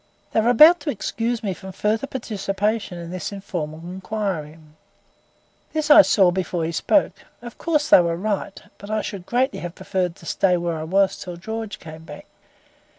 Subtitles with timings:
[0.31, 4.57] They were about to excuse me from further participation in this informal inquiry.
[5.73, 7.17] This I saw before he spoke.
[7.39, 8.63] Of course they were right.
[8.79, 12.25] But I should greatly have preferred to stay where I was till George came back.